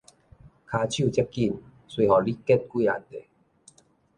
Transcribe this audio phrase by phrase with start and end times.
[0.03, 0.23] 跤手遮緊，隨
[2.25, 3.23] 予你搩幾若塊